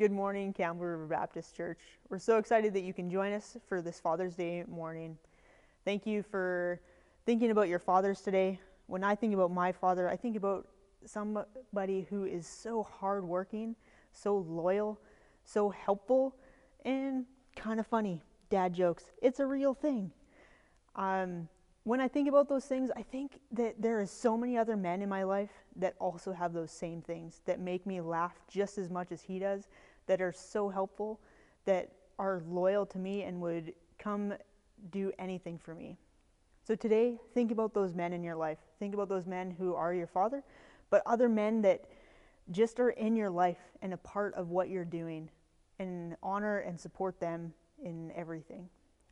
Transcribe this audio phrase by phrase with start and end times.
[0.00, 1.78] Good morning, Campbell River Baptist Church.
[2.08, 5.18] We're so excited that you can join us for this Father's Day morning.
[5.84, 6.80] Thank you for
[7.26, 8.58] thinking about your fathers today.
[8.86, 10.66] When I think about my father, I think about
[11.04, 13.76] somebody who is so hardworking,
[14.10, 14.98] so loyal,
[15.44, 16.34] so helpful,
[16.86, 18.22] and kind of funny.
[18.48, 19.12] Dad jokes.
[19.20, 20.12] It's a real thing.
[20.96, 21.46] Um,
[21.84, 25.02] when I think about those things, I think that there is so many other men
[25.02, 28.88] in my life that also have those same things that make me laugh just as
[28.88, 29.68] much as he does,
[30.10, 31.20] that are so helpful,
[31.66, 34.34] that are loyal to me and would come
[34.90, 35.96] do anything for me.
[36.64, 38.58] So today, think about those men in your life.
[38.80, 40.42] Think about those men who are your father,
[40.90, 41.84] but other men that
[42.50, 45.30] just are in your life and a part of what you're doing,
[45.78, 48.68] and honor and support them in everything.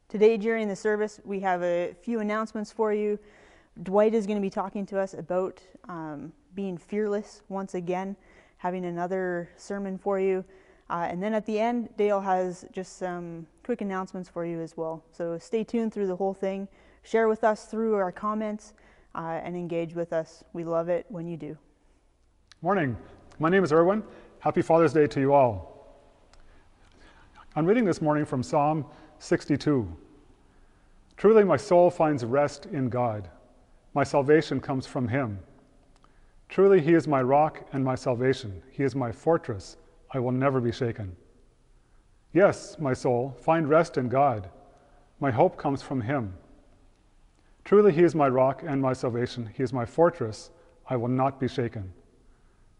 [0.08, 3.20] Today, during the service, we have a few announcements for you.
[3.84, 8.16] Dwight is going to be talking to us about um, being fearless once again,
[8.56, 10.44] having another sermon for you.
[10.90, 14.76] Uh, and then at the end, Dale has just some quick announcements for you as
[14.76, 15.04] well.
[15.12, 16.66] So stay tuned through the whole thing.
[17.02, 18.72] Share with us through our comments
[19.14, 20.44] uh, and engage with us.
[20.52, 21.56] We love it when you do.
[22.62, 22.96] Morning.
[23.38, 24.02] My name is Erwin.
[24.40, 25.78] Happy Father's Day to you all.
[27.54, 28.84] I'm reading this morning from Psalm
[29.18, 29.94] 62.
[31.16, 33.28] Truly, my soul finds rest in God.
[33.94, 35.40] My salvation comes from Him.
[36.48, 38.62] Truly, He is my rock and my salvation.
[38.70, 39.76] He is my fortress.
[40.12, 41.16] I will never be shaken.
[42.32, 44.48] Yes, my soul, find rest in God.
[45.20, 46.34] My hope comes from Him.
[47.64, 49.50] Truly, He is my rock and my salvation.
[49.54, 50.50] He is my fortress.
[50.88, 51.92] I will not be shaken.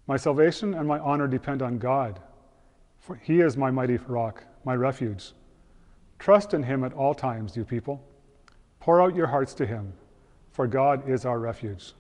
[0.07, 2.21] My salvation and my honor depend on God,
[2.99, 5.33] for He is my mighty rock, my refuge.
[6.19, 8.03] Trust in him at all times, you people.
[8.81, 9.93] Pour out your hearts to him,
[10.51, 11.93] for God is our refuge.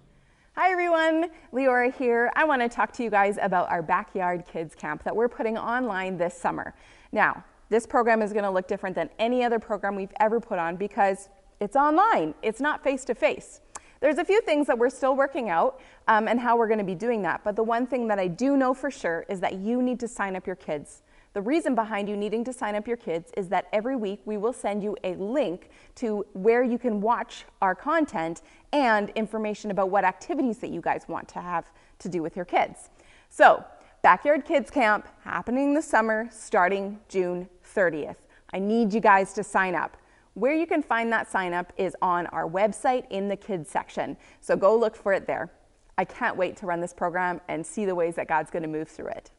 [0.60, 2.32] Hi everyone, Leora here.
[2.34, 5.56] I want to talk to you guys about our backyard kids camp that we're putting
[5.56, 6.74] online this summer.
[7.12, 10.58] Now, this program is going to look different than any other program we've ever put
[10.58, 11.28] on because
[11.60, 12.34] it's online.
[12.42, 13.60] It's not face to face.
[14.00, 16.84] There's a few things that we're still working out um, and how we're going to
[16.84, 17.42] be doing that.
[17.44, 20.08] But the one thing that I do know for sure is that you need to
[20.08, 21.02] sign up your kids.
[21.38, 24.36] The reason behind you needing to sign up your kids is that every week we
[24.36, 29.88] will send you a link to where you can watch our content and information about
[29.88, 32.90] what activities that you guys want to have to do with your kids.
[33.28, 33.64] So,
[34.02, 38.16] Backyard Kids Camp happening this summer starting June 30th.
[38.52, 39.96] I need you guys to sign up.
[40.34, 44.16] Where you can find that sign up is on our website in the kids section.
[44.40, 45.52] So go look for it there.
[45.96, 48.68] I can't wait to run this program and see the ways that God's going to
[48.68, 49.30] move through it.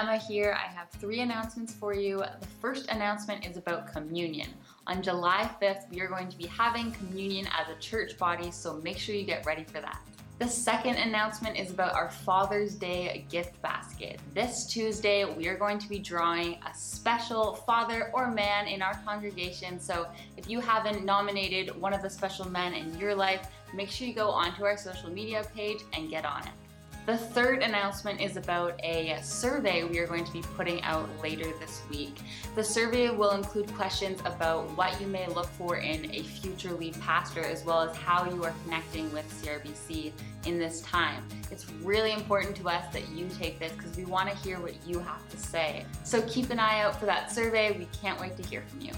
[0.00, 0.56] Emma here.
[0.58, 2.20] I have three announcements for you.
[2.40, 4.48] The first announcement is about communion.
[4.86, 8.78] On July 5th, we are going to be having communion as a church body, so
[8.78, 10.00] make sure you get ready for that.
[10.38, 14.18] The second announcement is about our Father's Day gift basket.
[14.32, 18.94] This Tuesday, we are going to be drawing a special father or man in our
[19.04, 19.78] congregation.
[19.78, 20.06] So
[20.38, 24.14] if you haven't nominated one of the special men in your life, make sure you
[24.14, 26.54] go onto our social media page and get on it.
[27.10, 31.46] The third announcement is about a survey we are going to be putting out later
[31.58, 32.20] this week.
[32.54, 36.94] The survey will include questions about what you may look for in a future lead
[37.00, 40.12] pastor, as well as how you are connecting with CRBC
[40.46, 41.24] in this time.
[41.50, 44.76] It's really important to us that you take this because we want to hear what
[44.86, 45.84] you have to say.
[46.04, 47.76] So keep an eye out for that survey.
[47.76, 48.92] We can't wait to hear from you.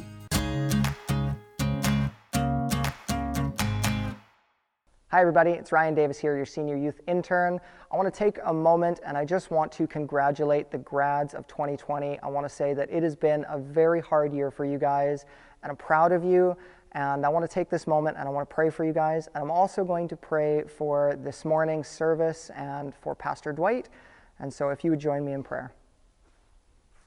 [5.12, 5.50] Hi, everybody.
[5.50, 7.60] It's Ryan Davis here, your senior youth intern.
[7.90, 11.46] I want to take a moment and I just want to congratulate the grads of
[11.48, 12.18] 2020.
[12.20, 15.26] I want to say that it has been a very hard year for you guys,
[15.62, 16.56] and I'm proud of you.
[16.92, 19.28] And I want to take this moment and I want to pray for you guys.
[19.34, 23.90] And I'm also going to pray for this morning's service and for Pastor Dwight.
[24.38, 25.74] And so, if you would join me in prayer.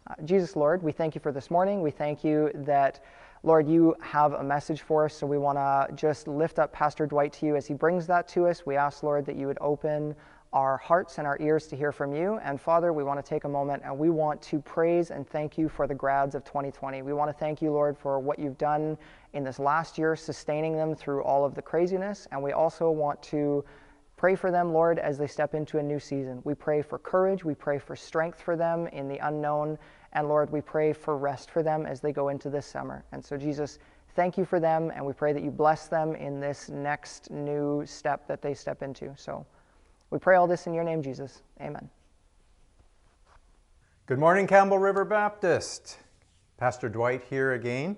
[0.06, 1.81] Uh, Jesus, Lord, we thank you for this morning.
[1.81, 3.03] We thank you that.
[3.45, 7.06] Lord, you have a message for us, so we want to just lift up Pastor
[7.06, 8.65] Dwight to you as he brings that to us.
[8.65, 10.15] We ask, Lord, that you would open
[10.51, 12.39] our hearts and our ears to hear from you.
[12.44, 15.59] And Father, we want to take a moment and we want to praise and thank
[15.59, 17.03] you for the grads of 2020.
[17.03, 18.97] We want to thank you, Lord, for what you've done
[19.33, 22.27] in this last year, sustaining them through all of the craziness.
[22.31, 23.63] And we also want to
[24.17, 26.41] pray for them, Lord, as they step into a new season.
[26.44, 27.44] We pray for courage.
[27.44, 29.77] We pray for strength for them in the unknown.
[30.13, 33.03] And Lord, we pray for rest for them as they go into this summer.
[33.12, 33.79] And so, Jesus,
[34.15, 37.85] thank you for them, and we pray that you bless them in this next new
[37.85, 39.13] step that they step into.
[39.17, 39.45] So,
[40.09, 41.41] we pray all this in your name, Jesus.
[41.59, 41.89] Amen.
[44.06, 45.97] Good morning, Campbell River Baptist.
[46.57, 47.97] Pastor Dwight here again.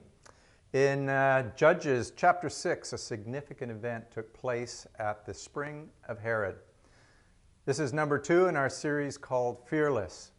[0.77, 6.57] In uh, Judges chapter 6, a significant event took place at the spring of Harod.
[7.65, 10.33] This is number two in our series called Fearless.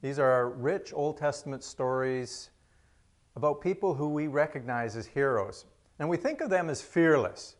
[0.00, 2.48] These are rich Old Testament stories
[3.36, 5.66] about people who we recognize as heroes.
[5.98, 7.56] And we think of them as fearless.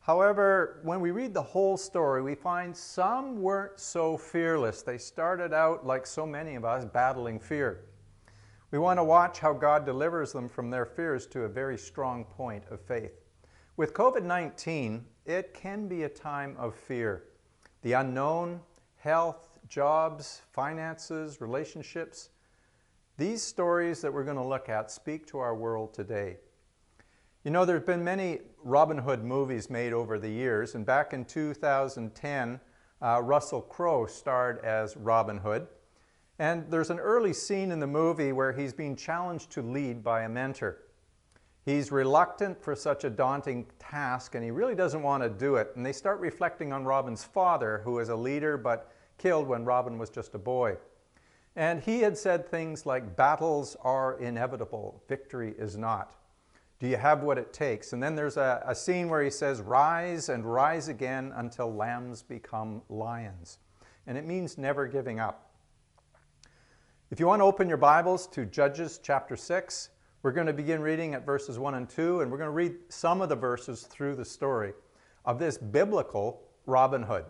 [0.00, 4.82] However, when we read the whole story, we find some weren't so fearless.
[4.82, 7.84] They started out, like so many of us, battling fear.
[8.72, 12.24] We want to watch how God delivers them from their fears to a very strong
[12.24, 13.12] point of faith.
[13.76, 17.24] With COVID 19, it can be a time of fear.
[17.82, 18.60] The unknown,
[18.96, 22.30] health, jobs, finances, relationships.
[23.18, 26.38] These stories that we're going to look at speak to our world today.
[27.44, 31.12] You know, there have been many Robin Hood movies made over the years, and back
[31.12, 32.58] in 2010,
[33.02, 35.66] uh, Russell Crowe starred as Robin Hood.
[36.38, 40.22] And there's an early scene in the movie where he's being challenged to lead by
[40.22, 40.78] a mentor.
[41.64, 45.72] He's reluctant for such a daunting task and he really doesn't want to do it.
[45.76, 49.98] And they start reflecting on Robin's father, who was a leader but killed when Robin
[49.98, 50.76] was just a boy.
[51.54, 56.14] And he had said things like, Battles are inevitable, victory is not.
[56.80, 57.92] Do you have what it takes?
[57.92, 62.22] And then there's a, a scene where he says, Rise and rise again until lambs
[62.22, 63.58] become lions.
[64.08, 65.51] And it means never giving up.
[67.12, 69.90] If you want to open your Bibles to Judges chapter 6,
[70.22, 72.74] we're going to begin reading at verses 1 and 2, and we're going to read
[72.88, 74.72] some of the verses through the story
[75.26, 77.26] of this biblical Robin Hood.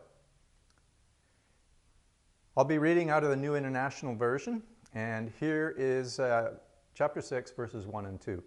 [2.56, 4.62] I'll be reading out of the New International Version,
[4.94, 6.52] and here is uh,
[6.94, 8.40] chapter 6, verses 1 and 2.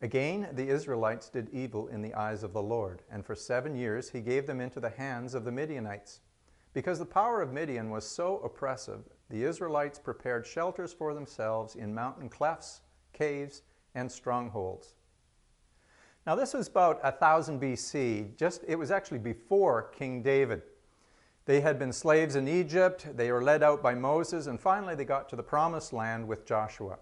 [0.00, 4.08] Again, the Israelites did evil in the eyes of the Lord, and for seven years
[4.08, 6.20] he gave them into the hands of the Midianites.
[6.72, 11.94] Because the power of Midian was so oppressive, the Israelites prepared shelters for themselves in
[11.94, 12.80] mountain clefts,
[13.12, 13.62] caves,
[13.94, 14.94] and strongholds.
[16.26, 18.36] Now, this was about 1000 BC.
[18.36, 20.62] Just it was actually before King David.
[21.44, 25.04] They had been slaves in Egypt, they were led out by Moses, and finally they
[25.04, 26.98] got to the promised land with Joshua.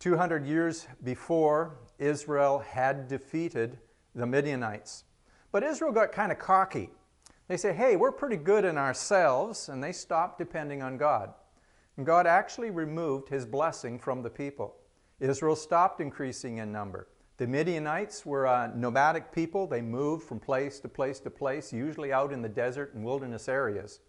[0.00, 3.78] 200 years before, Israel had defeated
[4.14, 5.04] the Midianites.
[5.52, 6.90] But Israel got kind of cocky.
[7.48, 11.32] They say, hey, we're pretty good in ourselves, and they stopped depending on God.
[11.96, 14.76] And God actually removed his blessing from the people.
[15.18, 17.08] Israel stopped increasing in number.
[17.38, 19.66] The Midianites were a nomadic people.
[19.66, 23.48] They moved from place to place to place, usually out in the desert and wilderness
[23.48, 24.00] areas.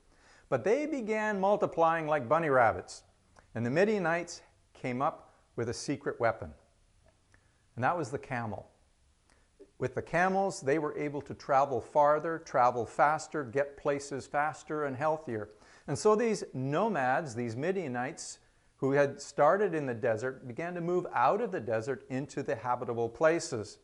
[0.50, 3.03] But they began multiplying like bunny rabbits.
[3.56, 4.42] And the Midianites
[4.74, 6.51] came up with a secret weapon.
[7.75, 8.68] And that was the camel.
[9.79, 14.95] With the camels, they were able to travel farther, travel faster, get places faster and
[14.95, 15.49] healthier.
[15.87, 18.39] And so these nomads, these Midianites,
[18.75, 22.55] who had started in the desert, began to move out of the desert into the
[22.55, 23.79] habitable places.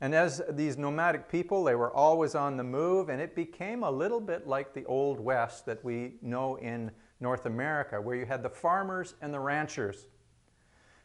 [0.00, 3.90] And as these nomadic people, they were always on the move, and it became a
[3.90, 6.90] little bit like the Old West that we know in
[7.20, 10.06] North America, where you had the farmers and the ranchers.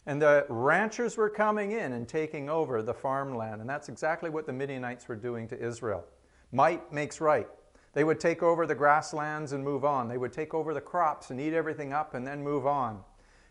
[0.10, 3.62] And the ranchers were coming in and taking over the farmland.
[3.62, 6.04] And that's exactly what the Midianites were doing to Israel.
[6.52, 7.48] Might makes right.
[7.94, 10.08] They would take over the grasslands and move on.
[10.08, 13.02] They would take over the crops and eat everything up and then move on.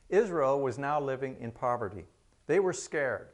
[0.08, 2.06] Israel was now living in poverty.
[2.48, 3.28] They were scared.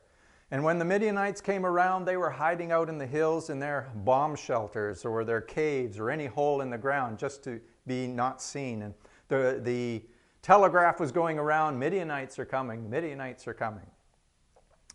[0.50, 3.90] And when the Midianites came around, they were hiding out in the hills in their
[3.94, 8.42] bomb shelters or their caves or any hole in the ground just to be not
[8.42, 8.82] seen.
[8.82, 8.92] And
[9.28, 10.02] the, the
[10.44, 13.86] telegraph was going around Midianites are coming, Midianites are coming.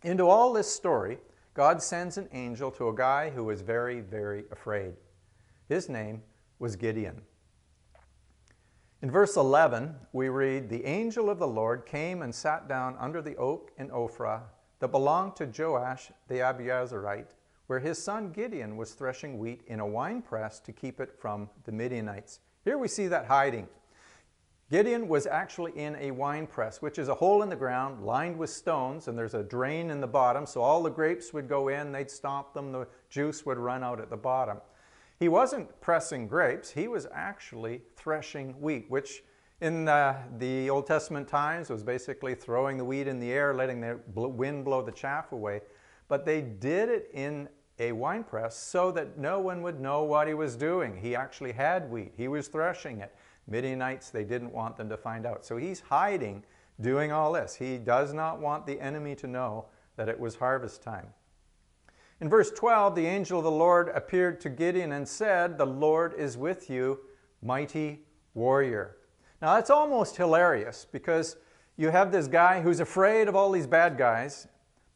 [0.03, 1.18] Into all this story,
[1.56, 4.94] God sends an angel to a guy who was very, very afraid.
[5.68, 6.22] His name
[6.60, 7.24] was Gideon.
[9.01, 13.20] In verse 11, we read The angel of the Lord came and sat down under
[13.20, 14.41] the oak in Ophrah
[14.77, 17.34] that belonged to Joash the Abiezrite,
[17.65, 21.72] where his son Gideon was threshing wheat in a winepress to keep it from the
[21.72, 22.39] Midianites.
[22.63, 23.68] Here we see that hiding.
[24.69, 28.38] Gideon was actually in a wine press, which is a hole in the ground lined
[28.38, 31.69] with stones, and there's a drain in the bottom, so all the grapes would go
[31.69, 34.59] in, they'd stomp them, the juice would run out at the bottom.
[35.19, 39.23] He wasn't pressing grapes, he was actually threshing wheat, which
[39.59, 43.81] in uh, the Old Testament times was basically throwing the wheat in the air, letting
[43.81, 45.61] the wind blow the chaff away.
[46.07, 47.49] But they did it in
[47.79, 50.95] a wine press so that no one would know what he was doing.
[50.95, 53.13] He actually had wheat, he was threshing it.
[53.50, 55.46] Midianites, they didn't want them to find out.
[55.46, 56.44] So he's hiding,
[56.82, 57.56] doing all this.
[57.56, 59.65] He does not want the enemy to know
[59.96, 61.08] that it was harvest time.
[62.22, 66.13] In verse 12, the angel of the Lord appeared to Gideon and said, The Lord
[66.18, 67.00] is with you,
[67.41, 68.01] mighty
[68.34, 68.98] warrior.
[69.41, 71.38] Now that's almost hilarious because
[71.77, 74.48] you have this guy who's afraid of all these bad guys,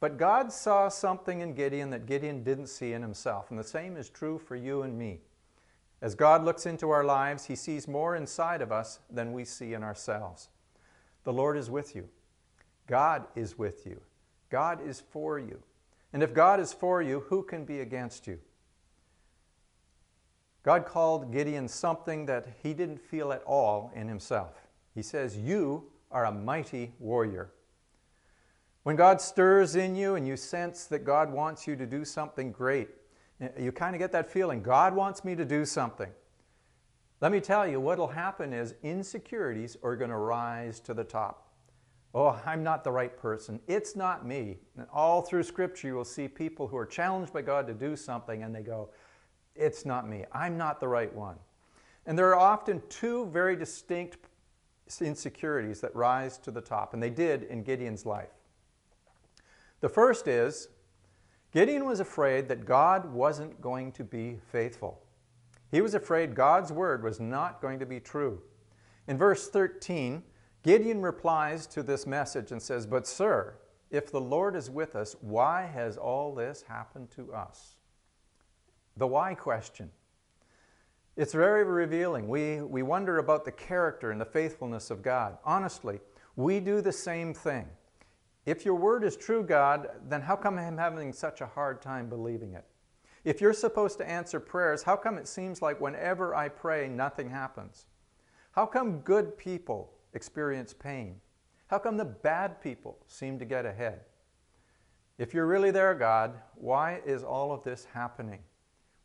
[0.02, 3.52] But God saw something in Gideon that Gideon didn't see in himself.
[3.52, 5.22] And the same is true for you and me.
[6.04, 9.74] As God looks into our lives, He sees more inside of us than we see
[9.74, 10.50] in ourselves.
[11.24, 12.10] The Lord is with you.
[12.88, 14.02] God is with you.
[14.50, 15.64] God is for you.
[16.12, 18.38] And if God is for you, who can be against you?
[20.64, 24.68] God called Gideon something that he didn't feel at all in himself.
[24.94, 27.52] He says, You are a mighty warrior.
[28.84, 32.52] When God stirs in you and you sense that God wants you to do something
[32.52, 32.90] great,
[33.60, 36.10] you kind of get that feeling God wants me to do something.
[37.22, 41.04] Let me tell you, what will happen is insecurities are going to rise to the
[41.04, 41.48] top.
[42.14, 43.60] Oh, I'm not the right person.
[43.68, 44.58] It's not me.
[44.78, 47.96] And all through Scripture, you will see people who are challenged by God to do
[47.96, 48.90] something and they go,
[49.56, 50.26] It's not me.
[50.32, 51.38] I'm not the right one.
[52.06, 54.18] And there are often two very distinct
[55.02, 58.30] insecurities that rise to the top, and they did in Gideon's life.
[59.80, 60.70] The first is
[61.54, 65.00] Gideon was afraid that God wasn't going to be faithful.
[65.70, 68.42] He was afraid God's word was not going to be true.
[69.08, 70.24] In verse 13,
[70.64, 73.56] Gideon replies to this message and says, But, sir,
[73.92, 77.76] if the Lord is with us, why has all this happened to us?
[78.98, 79.92] The why question.
[81.16, 82.28] It's very revealing.
[82.28, 85.38] We, we wonder about the character and the faithfulness of God.
[85.46, 86.00] Honestly,
[86.36, 87.68] we do the same thing.
[88.46, 92.10] If your word is true, God, then how come I'm having such a hard time
[92.10, 92.66] believing it?
[93.24, 97.30] If you're supposed to answer prayers, how come it seems like whenever I pray, nothing
[97.30, 97.86] happens?
[98.52, 101.22] How come good people experience pain?
[101.68, 104.02] How come the bad people seem to get ahead?
[105.18, 108.40] If you're really there, God, why is all of this happening?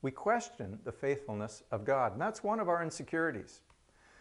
[0.02, 3.60] We question the faithfulness of God, and that's one of our insecurities.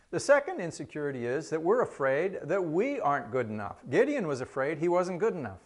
[0.09, 3.77] The second insecurity is that we're afraid that we aren't good enough.
[3.89, 5.59] Gideon was afraid he wasn't good enough.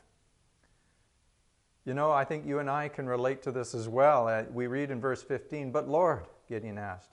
[1.86, 4.27] You know, I think you and I can relate to this as well.
[4.27, 7.12] Uh, we read in verse 15, But Lord, Gideon asked,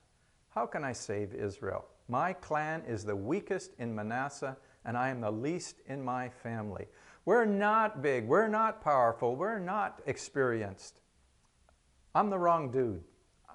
[0.50, 1.86] How can I save Israel?
[2.08, 6.86] My clan is the weakest in Manasseh, and I am the least in my family.
[7.26, 11.00] We're not big, we're not powerful, we're not experienced.
[12.14, 13.04] I'm the wrong dude.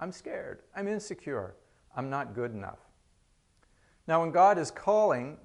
[0.00, 1.56] I'm scared, I'm insecure,
[1.96, 2.78] I'm not good enough.
[4.06, 5.38] Now, when God is calling,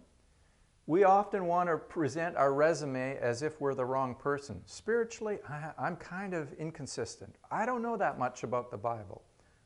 [0.86, 4.62] we often want to present our resume as if we're the wrong person.
[4.66, 7.36] Spiritually, I, am kind of inconsistent.
[7.52, 9.22] I don't know that much about the Bible.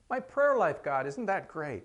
[0.10, 1.84] My prayer life, God, isn't that great.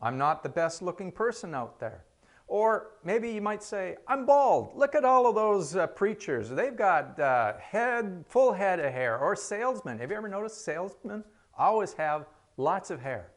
[0.00, 2.04] I'm not the best looking person out there.
[2.46, 4.72] Or maybe you might say, I'm bald.
[4.74, 6.48] Look at all of those uh, preachers.
[6.48, 9.18] They've got uh, head, full head of hair.
[9.18, 9.98] Or salesmen.
[9.98, 11.24] Have you ever noticed salesmen
[11.58, 12.24] always have
[12.56, 13.32] lots of hair?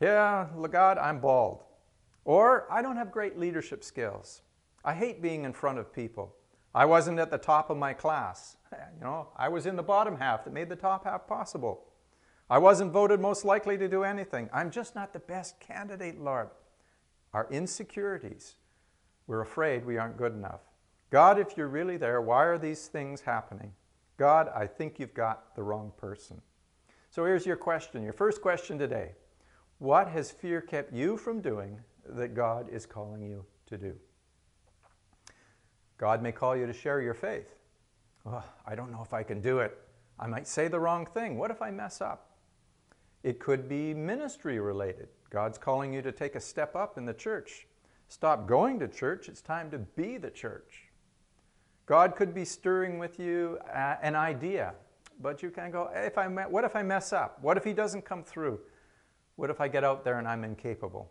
[0.00, 1.64] Yeah, God, I'm bald.
[2.24, 4.42] Or I don't have great leadership skills.
[4.84, 6.34] I hate being in front of people.
[6.74, 8.56] I wasn't at the top of my class.
[8.94, 11.88] You know, I was in the bottom half that made the top half possible.
[12.48, 14.48] I wasn't voted most likely to do anything.
[14.52, 16.50] I'm just not the best candidate, Lord.
[17.32, 18.54] Our insecurities.
[19.26, 20.60] We're afraid we aren't good enough.
[21.10, 23.72] God, if you're really there, why are these things happening?
[24.16, 26.40] God, I think you've got the wrong person.
[27.10, 29.12] So here's your question, your first question today.
[29.80, 33.94] What has fear kept you from doing that God is calling you to do?
[35.96, 37.54] God may call you to share your faith.
[38.26, 39.76] Oh, I don't know if I can do it.
[40.18, 41.38] I might say the wrong thing.
[41.38, 42.36] What if I mess up?
[43.22, 45.08] It could be ministry related.
[45.30, 47.66] God's calling you to take a step up in the church.
[48.08, 49.30] Stop going to church.
[49.30, 50.90] It's time to be the church.
[51.86, 54.74] God could be stirring with you uh, an idea,
[55.22, 57.38] but you can go, if I, what if I mess up?
[57.40, 58.60] What if he doesn't come through?
[59.40, 61.10] What if I get out there and I'm incapable?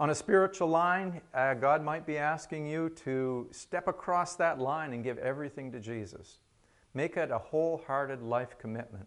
[0.00, 4.92] On a spiritual line, uh, God might be asking you to step across that line
[4.92, 6.40] and give everything to Jesus.
[6.92, 9.06] Make it a wholehearted life commitment.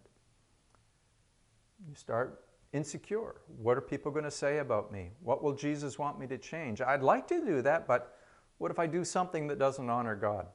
[1.86, 3.42] You start insecure.
[3.58, 5.10] What are people going to say about me?
[5.20, 6.80] What will Jesus want me to change?
[6.80, 8.16] I'd like to do that, but
[8.56, 10.46] what if I do something that doesn't honor God?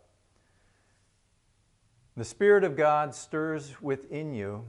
[2.17, 4.65] The Spirit of God stirs within you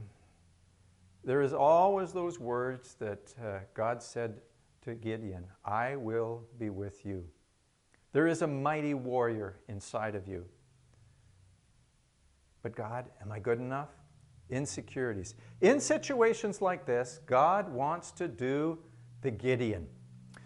[1.27, 4.39] there is always those words that uh, God said
[4.83, 7.25] to Gideon I will be with you.
[8.13, 10.45] There is a mighty warrior inside of you.
[12.63, 13.89] But God, am I good enough?
[14.49, 15.35] Insecurities.
[15.59, 18.79] In situations like this, God wants to do
[19.19, 19.85] the Gideon.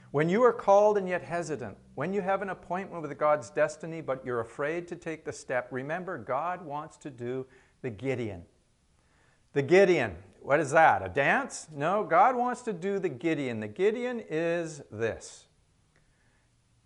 [0.09, 4.01] When you are called and yet hesitant, when you have an appointment with God's destiny
[4.01, 7.45] but you're afraid to take the step, remember God wants to do
[7.83, 8.41] the Gideon.
[9.53, 10.15] The Gideon.
[10.41, 11.05] What is that?
[11.05, 11.67] A dance?
[11.71, 13.59] No, God wants to do the Gideon.
[13.59, 15.45] The Gideon is this.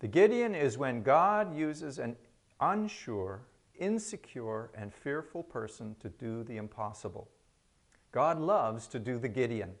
[0.00, 2.16] The Gideon is when God uses an
[2.60, 3.46] unsure,
[3.78, 7.30] insecure and fearful person to do the impossible.
[8.12, 9.72] God loves to do the Gideon.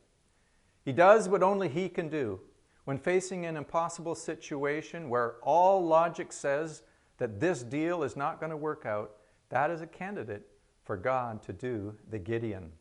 [0.82, 2.40] He does what only He can do.
[2.84, 6.82] When facing an impossible situation where all logic says
[7.18, 9.16] that this deal is not going to work out,
[9.50, 10.48] that is a candidate
[10.82, 12.72] for God to do the Gideon.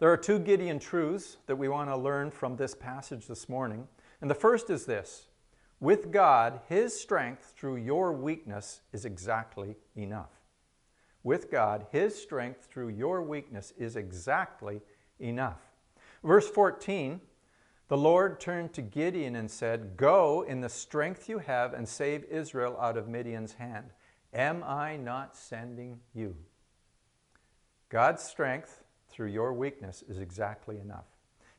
[0.00, 3.86] There are two Gideon truths that we want to learn from this passage this morning.
[4.22, 5.26] And the first is this
[5.78, 10.30] with God, His strength through your weakness is exactly enough.
[11.22, 14.80] With God, His strength through your weakness is exactly
[15.20, 15.60] enough.
[16.24, 17.20] Verse 14
[17.88, 22.22] the Lord turned to Gideon and said, Go in the strength you have and save
[22.30, 23.86] Israel out of Midian's hand.
[24.32, 26.36] Am I not sending you?
[27.88, 31.04] God's strength through your weakness is exactly enough.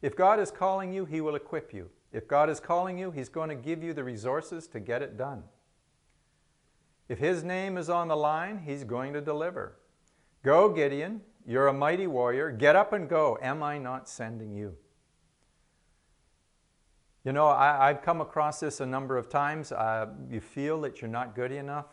[0.01, 1.89] If God is calling you, He will equip you.
[2.11, 5.17] If God is calling you, He's going to give you the resources to get it
[5.17, 5.43] done.
[7.07, 9.77] If His name is on the line, He's going to deliver.
[10.43, 11.21] Go, Gideon.
[11.45, 12.51] You're a mighty warrior.
[12.51, 13.37] Get up and go.
[13.41, 14.75] Am I not sending you?
[17.23, 19.71] You know, I, have come across this a number of times.
[19.71, 21.85] Uh, you feel that you're not good enough.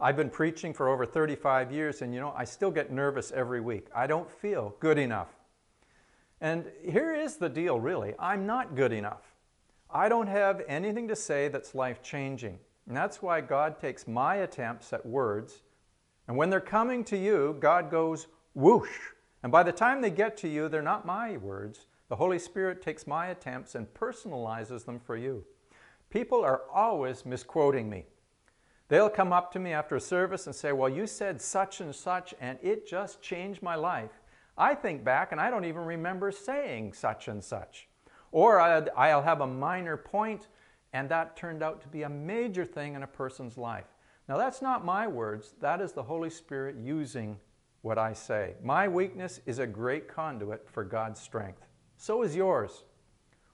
[0.00, 3.60] I've been preaching for over 35 years, and you know, I still get nervous every
[3.60, 3.88] week.
[3.94, 5.28] I don't feel good enough.
[6.40, 9.34] And here is the deal, really I'm not good enough.
[9.90, 12.58] I don't have anything to say that's life changing.
[12.86, 15.62] And that's why God takes my attempts at words,
[16.28, 18.90] and when they're coming to you, God goes whoosh.
[19.42, 21.86] And by the time they get to you, they're not my words.
[22.08, 25.44] The Holy Spirit takes my attempts and personalizes them for you.
[26.10, 28.04] People are always misquoting me.
[28.88, 31.94] They'll come up to me after a service and say, Well, you said such and
[31.94, 34.20] such, and it just changed my life.
[34.56, 37.88] I think back and I don't even remember saying such and such.
[38.32, 40.48] Or I'll have a minor point,
[40.92, 43.86] and that turned out to be a major thing in a person's life.
[44.28, 47.38] Now, that's not my words, that is the Holy Spirit using
[47.82, 48.54] what I say.
[48.62, 51.64] My weakness is a great conduit for God's strength.
[51.96, 52.84] So is yours.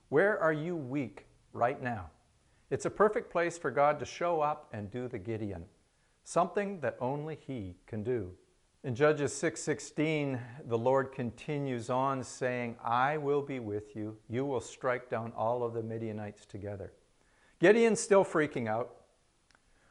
[0.08, 2.10] Where are you weak right now?
[2.70, 5.66] It's a perfect place for God to show up and do the Gideon,
[6.22, 8.36] something that only He can do.
[8.82, 14.18] In Judges 6:16, the Lord continues on saying, "I will be with you.
[14.28, 16.92] You will strike down all of the Midianites together."
[17.60, 18.96] Gideon's still freaking out.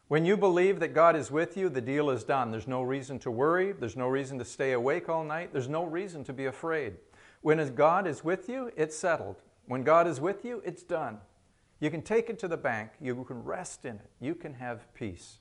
[0.10, 2.52] When you believe that God is with you, the deal is done.
[2.52, 5.86] There's no reason to worry, there's no reason to stay awake all night, there's no
[5.86, 6.98] reason to be afraid.
[7.42, 9.42] When God is with you, it's settled.
[9.66, 11.20] When God is with you, it's done.
[11.84, 12.92] You can take it to the bank.
[13.02, 14.10] You can rest in it.
[14.22, 15.40] You can have peace.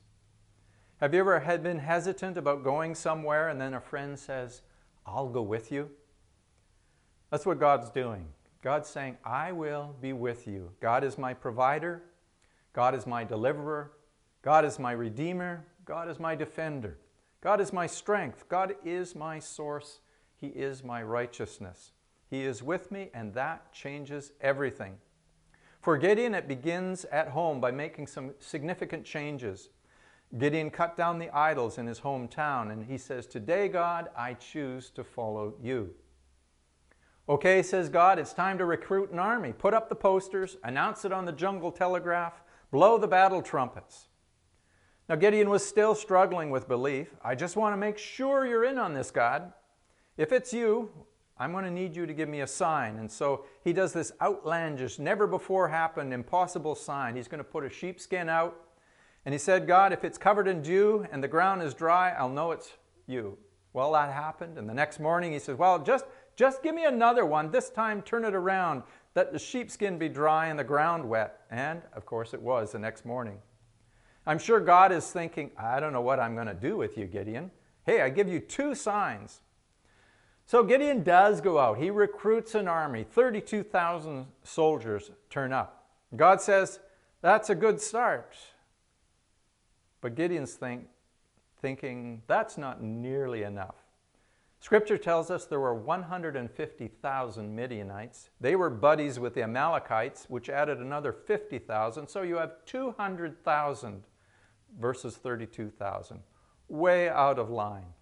[0.97, 4.61] Have you ever had been hesitant about going somewhere and then a friend says,
[5.05, 5.89] I'll go with you?
[7.31, 8.27] That's what God's doing.
[8.61, 10.71] God's saying, I will be with you.
[10.81, 12.03] God is my provider.
[12.73, 13.93] God is my deliverer.
[14.41, 15.65] God is my redeemer.
[15.85, 16.97] God is my defender.
[17.39, 18.49] God is my strength.
[18.49, 20.01] God is my source.
[20.35, 21.93] He is my righteousness.
[22.29, 24.97] He is with me, and that changes everything.
[25.83, 29.67] For Gideon, it begins at home by making some significant changes.
[30.37, 34.89] Gideon cut down the idols in his hometown, and he says, Today, God, I choose
[34.91, 35.93] to follow you.
[37.27, 39.51] Okay, says God, it's time to recruit an army.
[39.51, 42.41] Put up the posters, announce it on the jungle telegraph,
[42.71, 44.07] blow the battle trumpets.
[45.09, 47.13] Now, Gideon was still struggling with belief.
[47.21, 49.51] I just want to make sure you're in on this, God.
[50.15, 50.91] If it's you,
[51.37, 52.97] I'm going to need you to give me a sign.
[52.97, 57.15] And so he does this outlandish, never before happened, impossible sign.
[57.15, 58.59] He's going to put a sheepskin out.
[59.25, 62.29] And he said, God, if it's covered in dew and the ground is dry, I'll
[62.29, 62.73] know it's
[63.07, 63.37] you.
[63.73, 64.57] Well, that happened.
[64.57, 67.49] And the next morning he says, Well, just, just give me another one.
[67.49, 68.83] This time turn it around,
[69.15, 71.41] Let the sheepskin be dry and the ground wet.
[71.49, 73.39] And of course it was the next morning.
[74.25, 77.05] I'm sure God is thinking, I don't know what I'm going to do with you,
[77.05, 77.51] Gideon.
[77.85, 79.41] Hey, I give you two signs.
[80.45, 81.77] So Gideon does go out.
[81.77, 83.05] He recruits an army.
[83.09, 85.87] 32,000 soldiers turn up.
[86.15, 86.79] God says,
[87.21, 88.35] that's a good start.
[90.01, 90.87] But Gideon's think,
[91.61, 93.75] thinking, that's not nearly enough.
[94.59, 98.29] Scripture tells us there were 150,000 Midianites.
[98.39, 102.07] They were buddies with the Amalekites, which added another 50,000.
[102.07, 104.03] So you have 200,000
[104.79, 106.19] versus 32,000.
[106.69, 107.93] Way out of line.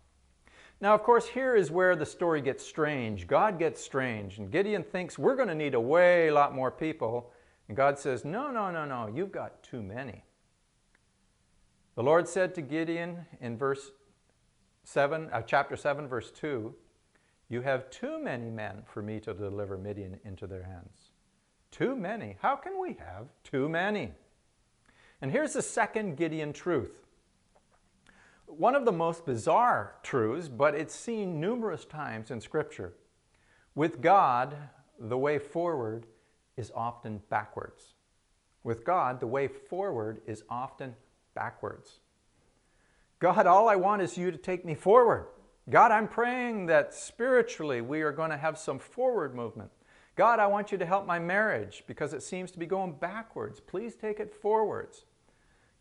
[0.81, 3.27] Now, of course, here is where the story gets strange.
[3.27, 7.31] God gets strange, and Gideon thinks we're going to need a way lot more people.
[7.67, 10.23] And God says, No, no, no, no, you've got too many.
[11.95, 13.91] The Lord said to Gideon in verse
[14.83, 16.73] 7, uh, chapter 7, verse 2,
[17.47, 21.11] You have too many men for me to deliver Midian into their hands.
[21.69, 22.37] Too many.
[22.41, 24.13] How can we have too many?
[25.21, 27.00] And here's the second Gideon truth
[28.57, 32.93] one of the most bizarre truths, but it's seen numerous times in Scripture.
[33.75, 34.55] With God,
[34.99, 36.05] the way forward
[36.57, 37.93] is often backwards.
[38.63, 40.95] With God, the way forward is often
[41.33, 41.99] backwards.
[43.19, 45.27] God, all I want is you to take me forward.
[45.69, 49.71] God, I'm praying that spiritually we are going to have some forward movement.
[50.15, 53.59] God, I want you to help my marriage because it seems to be going backwards.
[53.59, 55.05] Please take it forwards.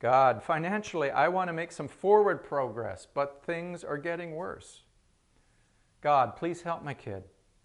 [0.01, 4.83] God, financially, I want to make some forward progress, but things are getting worse.
[6.01, 7.25] God, please help my kid.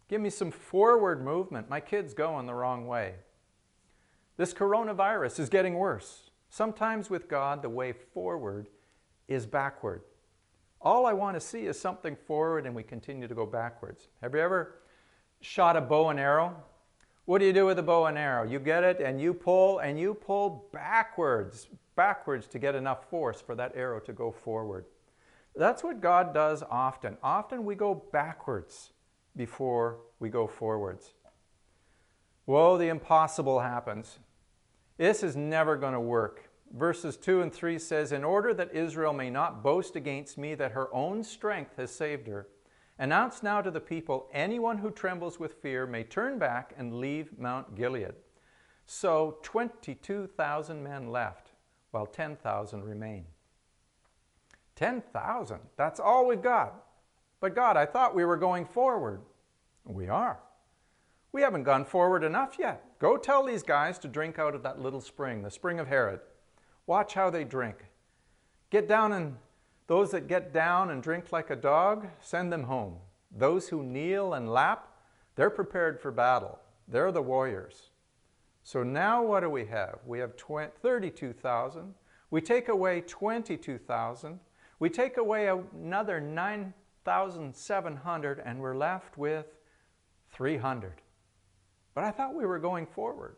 [0.10, 1.70] Give me some forward movement.
[1.70, 3.16] My kid's going the wrong way.
[4.38, 6.30] This coronavirus is getting worse.
[6.50, 8.68] Sometimes with God, the way forward
[9.28, 10.02] is backward.
[10.82, 14.10] All I want to see is something forward and we continue to go backwards.
[14.22, 14.76] Have you ever
[15.42, 16.56] shot a bow and arrow?
[17.26, 18.48] What do you do with a bow and arrow?
[18.48, 23.42] You get it and you pull and you pull backwards, backwards to get enough force
[23.42, 24.86] for that arrow to go forward.
[25.56, 27.18] That's what God does often.
[27.24, 28.92] Often we go backwards
[29.36, 31.14] before we go forwards.
[32.46, 34.20] Whoa, the impossible happens.
[34.98, 36.50] This is never going to work.
[36.74, 40.72] Verses 2 and 3 says, In order that Israel may not boast against me that
[40.72, 42.48] her own strength has saved her,
[43.00, 47.38] announce now to the people anyone who trembles with fear may turn back and leave
[47.38, 48.14] Mount Gilead.
[48.86, 51.45] So 22,000 men left,
[51.96, 53.24] while 10,000 remain.
[54.76, 56.84] 10,000, that's all we've got.
[57.40, 59.22] But God, I thought we were going forward.
[59.86, 60.40] We are.
[61.32, 62.84] We haven't gone forward enough yet.
[63.00, 66.20] Go tell these guys to drink out of that little spring, the spring of Harod.
[66.86, 67.86] Watch how they drink.
[68.72, 69.38] Get down and
[69.88, 72.98] those that get down and drink like a dog, send them home.
[73.32, 74.90] Those who kneel and lap,
[75.36, 76.60] they're prepared for battle.
[76.90, 77.92] They're the warriors.
[78.66, 80.00] So now what do we have?
[80.08, 81.94] We have 32,000.
[82.32, 84.40] We take away 22,000.
[84.80, 89.46] We take away another 9,700 and we're left with
[90.32, 90.94] 300.
[91.94, 93.36] But I thought we were going forward.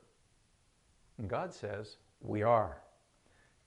[1.18, 2.82] And God says, We are.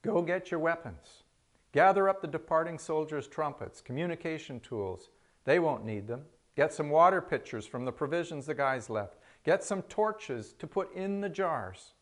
[0.01, 1.25] Go get your weapons.
[1.73, 5.11] Gather up the departing soldiers' trumpets, communication tools.
[5.45, 6.23] They won't need them.
[6.55, 9.17] Get some water pitchers from the provisions the guys left.
[9.43, 11.93] Get some torches to put in the jars.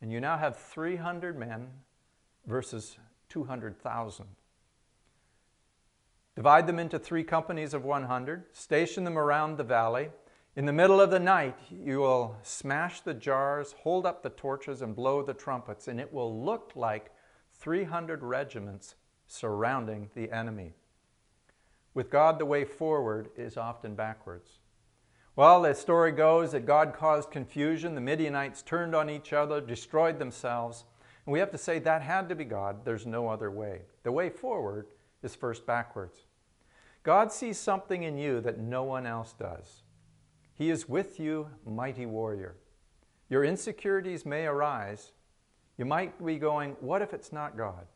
[0.00, 1.68] And you now have 300 men
[2.46, 2.98] versus
[3.30, 4.26] 200,000.
[6.36, 10.10] Divide them into three companies of 100, station them around the valley.
[10.56, 14.82] In the middle of the night, you will smash the jars, hold up the torches,
[14.82, 17.12] and blow the trumpets, and it will look like
[17.54, 20.74] 300 regiments surrounding the enemy.
[21.94, 24.58] With God, the way forward is often backwards.
[25.36, 27.96] Well, the story goes that God caused confusion.
[27.96, 30.84] The Midianites turned on each other, destroyed themselves.
[31.26, 32.84] And we have to say that had to be God.
[32.84, 33.82] There's no other way.
[34.04, 34.86] The way forward
[35.24, 36.26] is first backwards.
[37.02, 39.82] God sees something in you that no one else does.
[40.54, 42.54] He is with you, mighty warrior.
[43.28, 45.12] Your insecurities may arise.
[45.76, 47.86] You might be going, What if it's not God?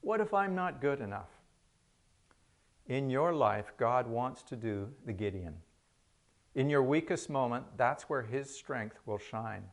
[0.00, 1.30] What if I'm not good enough?
[2.88, 5.54] In your life, God wants to do the Gideon.
[6.54, 9.64] In your weakest moment, that's where His strength will shine.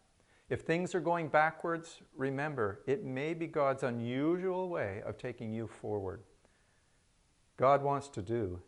[0.49, 5.67] If things are going backwards, remember, it may be God's unusual way of taking you
[5.67, 6.21] forward.
[7.57, 8.59] God wants to do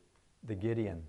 [0.44, 1.04] the Gideon.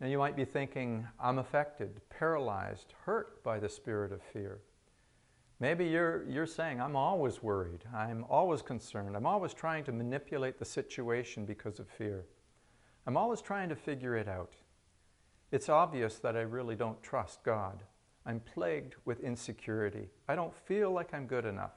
[0.00, 4.60] Now you might be thinking, I'm affected, paralyzed, hurt by the spirit of fear.
[5.58, 10.58] Maybe you're, you're saying, I'm always worried, I'm always concerned, I'm always trying to manipulate
[10.58, 12.26] the situation because of fear.
[13.06, 14.52] I'm always trying to figure it out.
[15.52, 17.82] It's obvious that I really don't trust God.
[18.24, 20.08] I'm plagued with insecurity.
[20.28, 21.74] I don't feel like I'm good enough.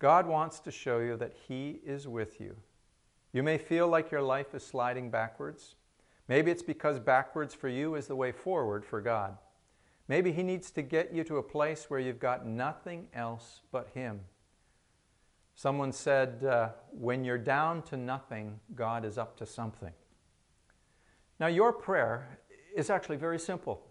[0.00, 2.56] God wants to show you that He is with you.
[3.32, 5.76] You may feel like your life is sliding backwards.
[6.28, 9.38] Maybe it's because backwards for you is the way forward for God.
[10.08, 13.90] Maybe He needs to get you to a place where you've got nothing else but
[13.94, 14.20] Him.
[15.54, 19.92] Someone said, uh, when you're down to nothing, God is up to something.
[21.38, 22.38] Now, your prayer
[22.74, 23.82] is actually very simple.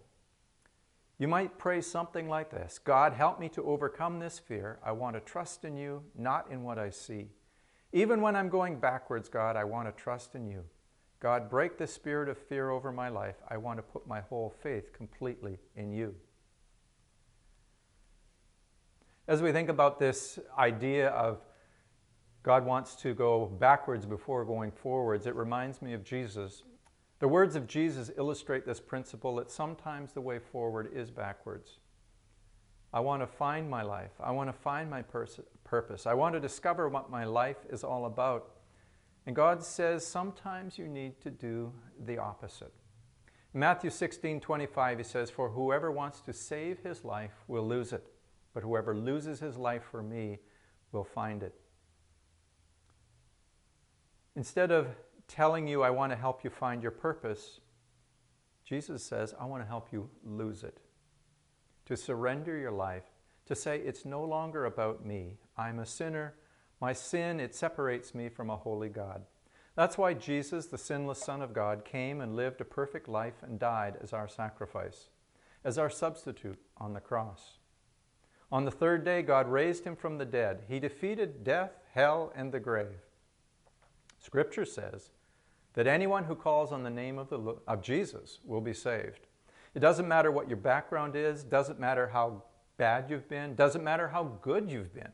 [1.18, 4.78] You might pray something like this God, help me to overcome this fear.
[4.84, 7.28] I want to trust in you, not in what I see.
[7.92, 10.64] Even when I'm going backwards, God, I want to trust in you.
[11.20, 13.36] God, break the spirit of fear over my life.
[13.48, 16.14] I want to put my whole faith completely in you.
[19.28, 21.38] As we think about this idea of
[22.42, 26.64] God wants to go backwards before going forwards, it reminds me of Jesus.
[27.22, 31.78] The words of Jesus illustrate this principle that sometimes the way forward is backwards.
[32.92, 34.10] I want to find my life.
[34.18, 36.04] I want to find my pers- purpose.
[36.04, 38.56] I want to discover what my life is all about.
[39.24, 41.72] And God says sometimes you need to do
[42.06, 42.72] the opposite.
[43.54, 47.92] In Matthew 16 25, he says, For whoever wants to save his life will lose
[47.92, 48.04] it,
[48.52, 50.40] but whoever loses his life for me
[50.90, 51.54] will find it.
[54.34, 54.88] Instead of
[55.32, 57.60] telling you, I want to help you find your purpose,
[58.64, 60.78] Jesus says, I want to help you lose it.
[61.86, 63.04] To surrender your life,
[63.46, 65.38] to say, it's no longer about me.
[65.56, 66.34] I'm a sinner.
[66.80, 69.22] My sin, it separates me from a holy God.
[69.74, 73.58] That's why Jesus, the sinless Son of God, came and lived a perfect life and
[73.58, 75.08] died as our sacrifice,
[75.64, 77.58] as our substitute on the cross.
[78.50, 80.64] On the third day, God raised him from the dead.
[80.68, 83.00] He defeated death, hell, and the grave.
[84.18, 85.10] Scripture says
[85.74, 89.26] that anyone who calls on the name of, the, of Jesus will be saved.
[89.74, 92.42] It doesn't matter what your background is, doesn't matter how
[92.76, 95.12] bad you've been, doesn't matter how good you've been.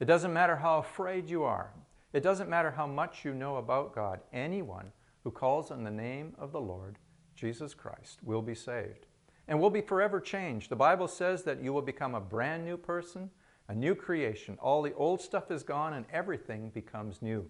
[0.00, 1.72] It doesn't matter how afraid you are.
[2.12, 4.20] It doesn't matter how much you know about God.
[4.32, 4.92] Anyone
[5.24, 6.98] who calls on the name of the Lord,
[7.34, 9.06] Jesus Christ, will be saved
[9.48, 10.70] and will be forever changed.
[10.70, 13.30] The Bible says that you will become a brand new person,
[13.68, 14.56] a new creation.
[14.60, 17.46] All the old stuff is gone and everything becomes new.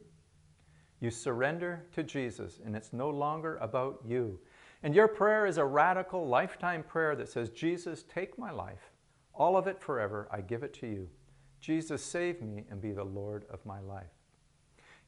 [1.03, 4.38] You surrender to Jesus, and it's no longer about you.
[4.85, 8.93] And your prayer is a radical lifetime prayer that says, Jesus, take my life,
[9.35, 11.09] all of it forever, I give it to you.
[11.59, 14.12] Jesus, save me and be the Lord of my life.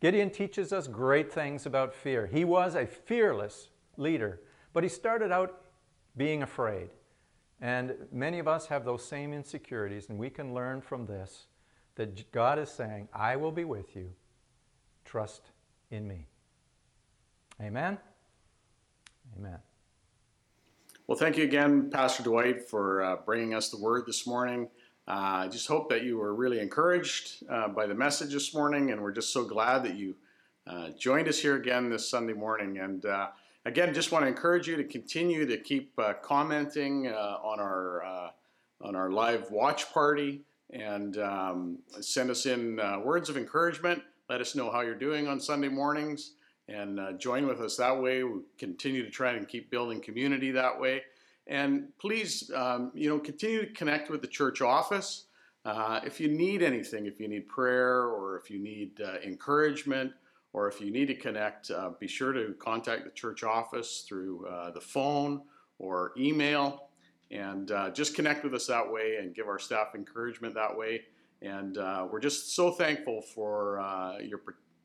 [0.01, 2.27] Gideon teaches us great things about fear.
[2.27, 4.41] He was a fearless leader,
[4.73, 5.63] but he started out
[6.17, 6.91] being afraid.
[7.61, 11.45] And many of us have those same insecurities, and we can learn from this
[11.95, 14.11] that God is saying, I will be with you.
[15.05, 15.53] Trust
[15.95, 16.27] in me.
[17.63, 17.97] Amen?
[19.39, 19.59] Amen.
[21.07, 24.69] Well, thank you again, Pastor Dwight, for uh, bringing us the word this morning.
[25.07, 28.91] Uh, I just hope that you were really encouraged uh, by the message this morning,
[28.91, 30.17] and we're just so glad that you
[30.67, 32.79] uh, joined us here again this Sunday morning.
[32.79, 33.29] And uh,
[33.65, 38.33] again, just want to encourage you to continue to keep uh, commenting on our
[38.81, 44.03] on our live watch party and um, send us in words of encouragement.
[44.29, 46.33] Let us know how you're doing on Sunday mornings
[46.69, 48.25] and uh, join with us that way.
[48.25, 51.03] We continue to try and keep building community that way.
[51.47, 55.27] And please, um, you know, continue to connect with the church office.
[55.67, 60.13] Uh, if you need anything, if you need prayer or if you need uh, encouragement
[60.55, 64.47] or if you need to connect, uh, be sure to contact the church office through
[64.47, 65.43] uh, the phone
[65.79, 66.89] or email
[67.31, 71.03] and uh, just connect with us that way and give our staff encouragement that way.
[71.45, 74.41] And uh, we're just so thankful for uh, your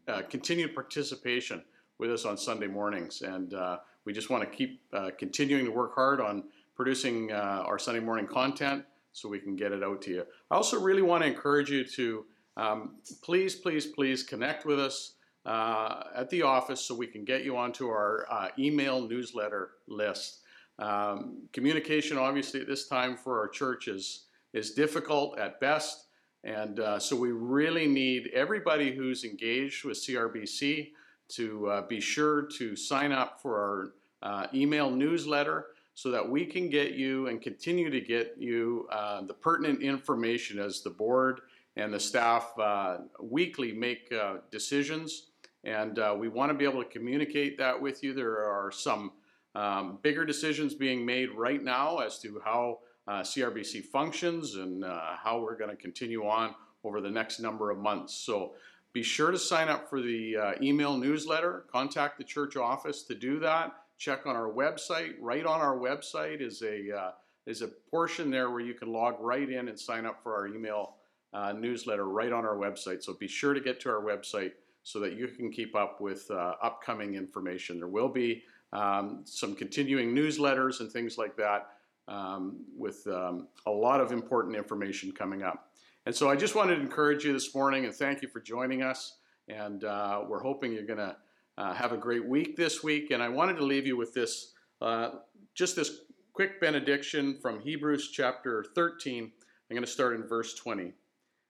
[0.08, 1.64] uh, continued participation
[2.00, 3.22] with us on Sunday mornings.
[3.22, 6.44] And uh, we just want to keep uh, continuing to work hard on
[6.76, 10.26] producing uh, our Sunday morning content so we can get it out to you.
[10.52, 12.26] I also really want to encourage you to
[12.58, 15.14] um, please, please, please connect with us
[15.46, 20.42] at the office so we can get you onto our email newsletter list.
[20.78, 26.09] Um, communication, obviously, at this time for our church is, is difficult at best.
[26.44, 30.92] And uh, so we really need everybody who's engaged with CRBC
[31.30, 36.46] to uh, be sure to sign up for our uh, email newsletter so that we
[36.46, 41.42] can get you and continue to get you uh, the pertinent information as the board
[41.76, 45.28] and the staff uh, weekly make uh, decisions.
[45.66, 48.14] And we want to be able to communicate that with you.
[48.14, 49.12] There are some
[49.56, 55.16] um, bigger decisions being made right now as to how uh, CRBC functions and uh,
[55.22, 58.14] how we're going to continue on over the next number of months.
[58.14, 58.54] So
[58.94, 61.66] be sure to sign up for the uh, email newsletter.
[61.72, 63.74] Contact the church office to do that.
[63.98, 65.16] Check on our website.
[65.20, 67.12] Right on our website is a uh,
[67.48, 70.48] is a portion there where you can log right in and sign up for our
[70.48, 70.98] email
[71.34, 73.04] uh, newsletter right on our website.
[73.04, 74.52] So be sure to get to our website
[74.84, 77.80] so that you can keep up with uh, upcoming information.
[77.80, 81.70] There will be um, some continuing newsletters and things like that
[82.10, 85.72] um, with um, a lot of important information coming up.
[86.06, 88.82] And so I just wanted to encourage you this morning and thank you for joining
[88.82, 89.18] us.
[89.48, 91.16] And uh, we're hoping you're going to
[91.58, 93.12] uh, have a great week this week.
[93.12, 95.12] And I wanted to leave you with this, uh,
[95.54, 96.02] just this
[96.34, 99.24] quick benediction from Hebrews chapter 13.
[99.24, 100.94] I'm going to start in verse 20.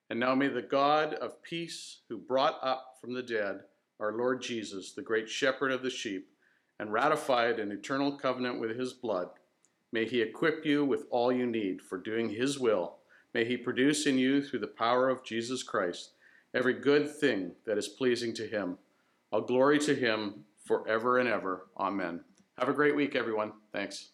[0.09, 3.61] And now may the God of peace, who brought up from the dead
[3.99, 6.29] our Lord Jesus, the great shepherd of the sheep,
[6.79, 9.27] and ratified an eternal covenant with his blood,
[9.91, 12.97] May He equip you with all you need for doing His will.
[13.33, 16.11] May He produce in you, through the power of Jesus Christ,
[16.53, 18.77] every good thing that is pleasing to Him.
[19.31, 21.67] All glory to Him forever and ever.
[21.77, 22.21] Amen.
[22.57, 23.53] Have a great week, everyone.
[23.71, 24.09] Thanks.